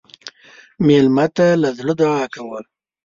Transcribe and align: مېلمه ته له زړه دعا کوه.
مېلمه 0.85 1.25
ته 1.35 1.47
له 1.61 1.69
زړه 1.77 1.93
دعا 2.01 2.23
کوه. 2.33 2.59